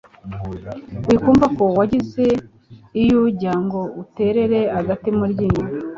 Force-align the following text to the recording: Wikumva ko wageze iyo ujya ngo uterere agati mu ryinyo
Wikumva 1.07 1.45
ko 1.57 1.63
wageze 1.77 2.25
iyo 3.01 3.15
ujya 3.27 3.53
ngo 3.63 3.81
uterere 4.03 4.59
agati 4.79 5.09
mu 5.17 5.25
ryinyo 5.31 5.63